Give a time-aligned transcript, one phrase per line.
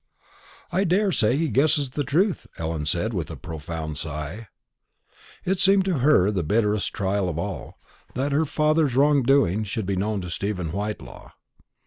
[0.71, 4.47] "I daresay he guesses the truth," Ellen said, with a profound sigh.
[5.45, 7.77] It seemed to her the bitterest trial of all,
[8.15, 11.33] that her father's wrong doing should be known to Stephen Whitelaw.